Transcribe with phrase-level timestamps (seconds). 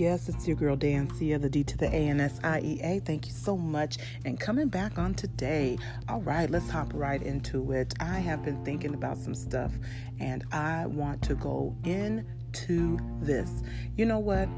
[0.00, 3.00] Yes, it's your girl Dansiea, the D to the A N S I E A.
[3.00, 3.98] Thank you so much.
[4.24, 5.76] And coming back on today.
[6.08, 7.92] All right, let's hop right into it.
[8.00, 9.72] I have been thinking about some stuff
[10.18, 13.50] and I want to go into this.
[13.98, 14.48] You know what?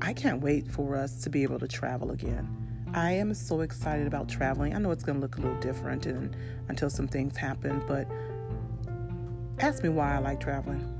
[0.00, 2.48] I can't wait for us to be able to travel again.
[2.94, 4.74] I am so excited about traveling.
[4.74, 6.34] I know it's going to look a little different and,
[6.68, 8.08] until some things happen, but
[9.58, 10.96] ask me why I like traveling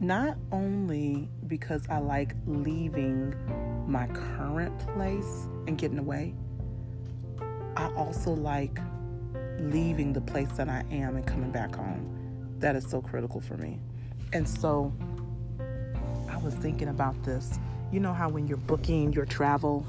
[0.00, 3.34] not only because I like leaving
[3.86, 6.32] my current place and getting away,
[7.76, 8.78] I also like
[9.58, 12.56] leaving the place that I am and coming back home.
[12.60, 13.78] That is so critical for me.
[14.32, 14.92] And so
[16.30, 17.58] I was thinking about this.
[17.92, 19.84] You know how when you're booking your travel,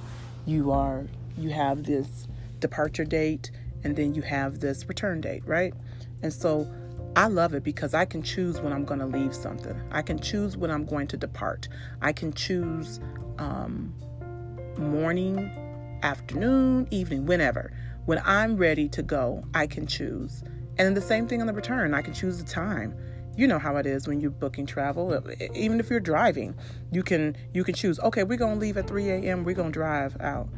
[0.45, 1.05] you are
[1.37, 2.27] you have this
[2.59, 3.51] departure date
[3.83, 5.73] and then you have this return date, right?
[6.23, 6.67] And so
[7.15, 9.75] I love it because I can choose when I'm going to leave something.
[9.91, 11.67] I can choose when I'm going to depart.
[12.01, 13.01] I can choose
[13.37, 13.93] um,
[14.77, 17.73] morning, afternoon, evening, whenever.
[18.05, 20.41] When I'm ready to go, I can choose.
[20.77, 21.93] And then the same thing on the return.
[21.93, 22.95] I can choose the time.
[23.35, 25.21] You know how it is when you're booking travel.
[25.53, 26.55] Even if you're driving,
[26.91, 27.99] you can you can choose.
[27.99, 29.43] Okay, we're gonna leave at 3 a.m.
[29.43, 30.49] We're gonna drive out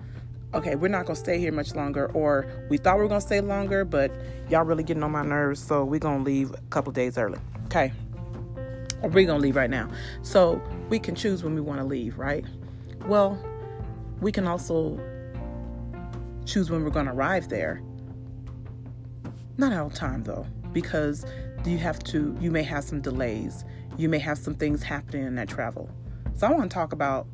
[0.53, 3.41] okay, we're not gonna stay here much longer, or we thought we were gonna stay
[3.41, 4.11] longer, but
[4.49, 7.39] y'all really getting on my nerves, so we're gonna leave a couple days early.
[7.65, 7.91] Okay.
[9.01, 9.89] Or we're gonna leave right now.
[10.21, 12.45] So we can choose when we wanna leave, right?
[13.07, 13.43] Well,
[14.21, 14.99] we can also
[16.45, 17.81] choose when we're gonna arrive there.
[19.57, 21.25] Not all the time though, because
[21.65, 23.65] you have to you may have some delays.
[23.97, 25.89] You may have some things happening in that travel.
[26.35, 27.27] So I want to talk about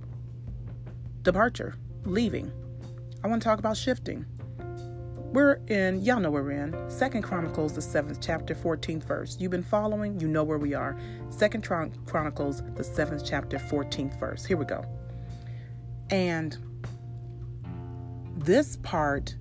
[1.21, 2.51] departure, leaving.
[3.23, 4.25] I want to talk about shifting.
[5.31, 6.89] We're in, y'all know where we're in.
[6.89, 9.37] Second Chronicles, the seventh chapter, 14th verse.
[9.39, 10.97] You've been following, you know where we are.
[11.29, 14.45] Second Chronicles, the seventh chapter, 14th verse.
[14.45, 14.83] Here we go.
[16.09, 16.57] And
[18.37, 19.35] this part,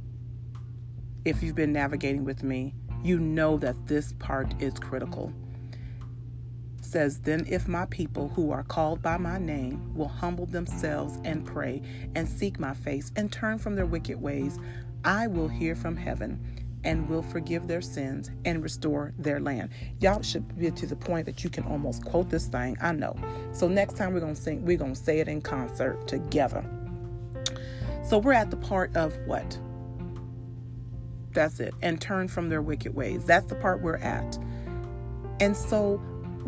[1.24, 5.32] if you've been navigating with me, you know that this part is critical
[6.88, 11.44] says, Then if my people who are called by my name will humble themselves and
[11.44, 11.82] pray
[12.14, 14.58] and seek my face and turn from their wicked ways,
[15.04, 19.70] I will hear from heaven and will forgive their sins and restore their land.
[20.00, 22.76] Y'all should be to the point that you can almost quote this thing.
[22.80, 23.16] I know.
[23.52, 26.64] So next time we're gonna sing, we're gonna say it in concert together.
[28.04, 29.58] So we're at the part of what?
[31.32, 31.74] That's it.
[31.82, 33.24] And turn from their wicked ways.
[33.24, 34.38] That's the part we're at.
[35.40, 36.00] And so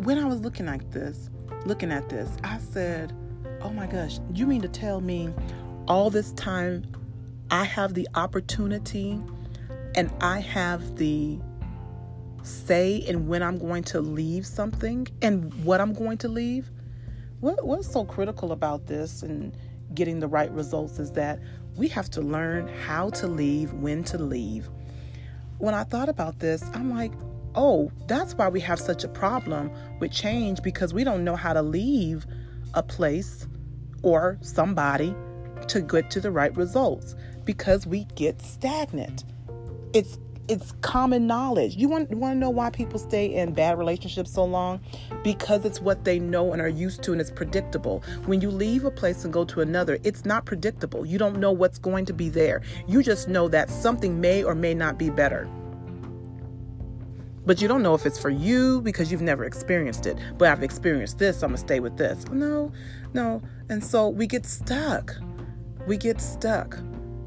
[0.03, 1.29] when I was looking at this,
[1.65, 3.13] looking at this, I said,
[3.61, 5.31] "Oh my gosh, you mean to tell me
[5.87, 6.83] all this time
[7.51, 9.21] I have the opportunity
[9.93, 11.39] and I have the
[12.41, 16.71] say in when I'm going to leave something and what I'm going to leave?"
[17.39, 19.55] What, what's so critical about this and
[19.95, 21.39] getting the right results is that
[21.75, 24.69] we have to learn how to leave, when to leave.
[25.57, 27.11] When I thought about this, I'm like,
[27.55, 31.53] oh, that's why we have such a problem with change because we don't know how
[31.53, 32.25] to leave
[32.73, 33.47] a place
[34.03, 35.15] or somebody
[35.67, 39.25] to get to the right results because we get stagnant.
[39.93, 40.17] It's
[40.47, 41.77] it's common knowledge.
[41.77, 44.81] You want, want to know why people stay in bad relationships so long?
[45.23, 48.03] Because it's what they know and are used to and it's predictable.
[48.25, 51.05] When you leave a place and go to another, it's not predictable.
[51.05, 52.63] You don't know what's going to be there.
[52.85, 55.47] You just know that something may or may not be better
[57.45, 60.17] but you don't know if it's for you because you've never experienced it.
[60.37, 62.25] But I've experienced this, I'm gonna stay with this.
[62.29, 62.71] No,
[63.13, 63.41] no.
[63.69, 65.15] And so we get stuck.
[65.87, 66.77] We get stuck.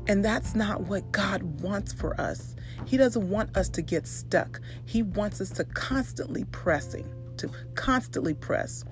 [0.06, 2.54] And that's not what God wants for us.
[2.84, 4.60] He doesn't want us to get stuck.
[4.84, 7.08] He wants us to constantly pressing,
[7.38, 8.84] to constantly press.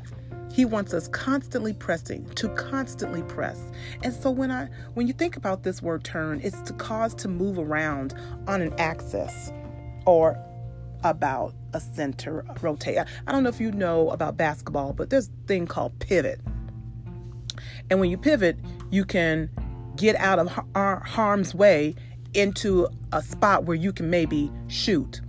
[0.51, 3.59] He wants us constantly pressing, to constantly press.
[4.03, 7.29] And so when I when you think about this word turn, it's to cause to
[7.29, 8.15] move around
[8.47, 9.53] on an axis
[10.07, 10.37] or
[11.05, 12.99] about a center rotate.
[13.27, 16.41] I don't know if you know about basketball, but there's a thing called pivot.
[17.91, 18.59] And when you pivot,
[18.91, 19.51] you can
[19.97, 21.95] get out of uh, harm's way
[22.35, 25.21] into a spot where you can maybe shoot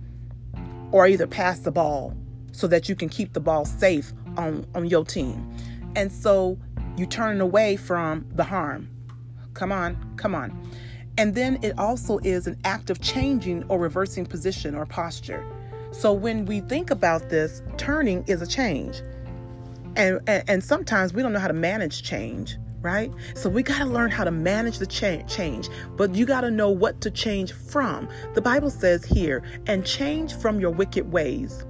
[0.92, 2.16] or either pass the ball
[2.52, 5.54] so that you can keep the ball safe on, on your team.
[5.96, 6.58] And so
[6.96, 8.88] you turn away from the harm.
[9.54, 10.56] Come on, come on.
[11.16, 15.44] And then it also is an act of changing or reversing position or posture.
[15.94, 19.00] So when we think about this, turning is a change.
[19.96, 23.12] And, and, and sometimes we don't know how to manage change, right?
[23.36, 26.50] So we got to learn how to manage the cha- change, but you got to
[26.50, 28.08] know what to change from.
[28.34, 31.64] The Bible says here, and change from your wicked ways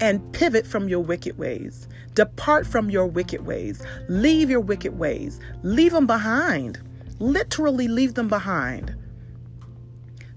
[0.00, 1.88] and pivot from your wicked ways.
[2.14, 3.82] Depart from your wicked ways.
[4.08, 5.40] Leave your wicked ways.
[5.62, 6.78] Leave them behind.
[7.20, 8.94] Literally leave them behind.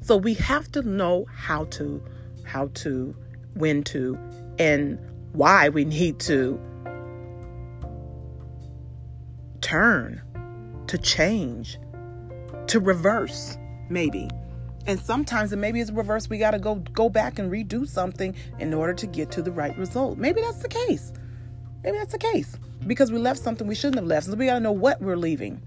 [0.02, 2.02] So we have to know how to,
[2.46, 3.16] how to,
[3.56, 4.18] when to,
[4.60, 5.00] and
[5.34, 6.60] why we need to
[9.62, 10.22] turn,
[10.88, 11.80] to change,
[12.68, 13.58] to reverse,
[13.90, 14.30] maybe.
[14.88, 18.36] And sometimes, and maybe it's reverse, we got to go go back and redo something
[18.60, 20.18] in order to get to the right result.
[20.18, 21.12] Maybe that's the case.
[21.84, 24.28] Maybe that's the case because we left something we shouldn't have left.
[24.28, 25.62] So we got to know what we're leaving.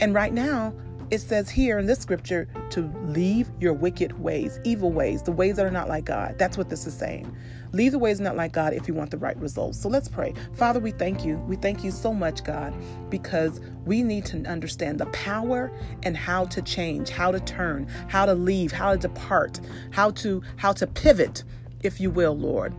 [0.00, 0.74] And right now,
[1.10, 5.56] it says here in this scripture to leave your wicked ways, evil ways, the ways
[5.56, 6.36] that are not like God.
[6.38, 7.34] That's what this is saying.
[7.72, 9.80] Leave the ways not like God if you want the right results.
[9.80, 10.34] So let's pray.
[10.54, 11.36] Father, we thank you.
[11.46, 12.74] We thank you so much, God,
[13.10, 15.70] because we need to understand the power
[16.02, 19.60] and how to change, how to turn, how to leave, how to depart,
[19.90, 21.44] how to how to pivot,
[21.82, 22.74] if you will, Lord.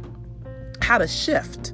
[0.82, 1.74] How to shift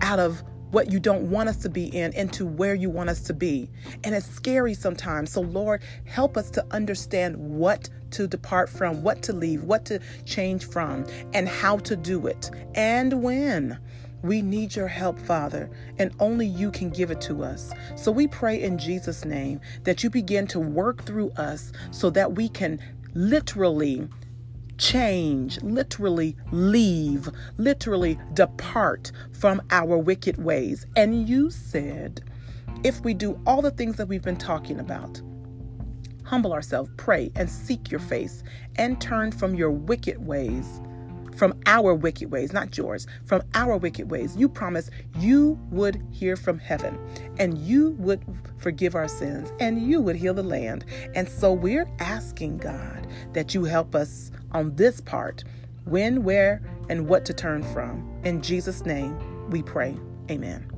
[0.00, 3.20] out of what you don't want us to be in into where you want us
[3.22, 3.70] to be.
[4.04, 5.32] And it's scary sometimes.
[5.32, 10.00] So, Lord, help us to understand what to depart from, what to leave, what to
[10.24, 13.78] change from, and how to do it, and when.
[14.22, 17.72] We need your help, Father, and only you can give it to us.
[17.94, 22.32] So we pray in Jesus' name that you begin to work through us so that
[22.32, 22.80] we can
[23.14, 24.08] literally
[24.78, 30.86] change, literally leave, literally depart from our wicked ways.
[30.96, 32.22] And you said,
[32.84, 35.20] if we do all the things that we've been talking about,
[36.24, 38.42] humble ourselves, pray, and seek your face,
[38.76, 40.80] and turn from your wicked ways,
[41.36, 44.36] from our wicked ways, not yours, from our wicked ways.
[44.36, 46.98] You promised you would hear from heaven
[47.38, 48.24] and you would
[48.58, 50.84] forgive our sins and you would heal the land.
[51.14, 55.44] And so we're asking God that you help us on this part
[55.84, 58.20] when, where, and what to turn from.
[58.24, 59.94] In Jesus' name we pray.
[60.30, 60.75] Amen.